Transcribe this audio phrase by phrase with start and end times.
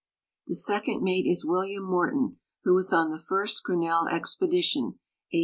[0.47, 4.99] The second mate is William Morton, who was on the first Grinnell expedition, 1850'!